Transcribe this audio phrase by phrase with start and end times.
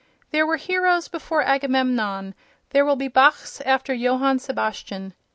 [0.31, 2.33] There were heroes before Agamemnon;
[2.71, 5.13] there will be Bachs after Johann Sebastian.